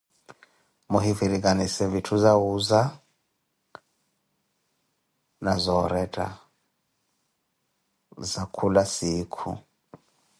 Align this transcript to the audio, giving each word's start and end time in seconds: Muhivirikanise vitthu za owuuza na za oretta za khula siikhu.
Muhivirikanise 0.91 1.83
vitthu 1.93 2.15
za 2.23 2.31
owuuza 2.39 2.81
na 5.43 5.53
za 5.63 5.73
oretta 5.83 6.27
za 8.31 8.43
khula 8.55 8.83
siikhu. 8.95 9.51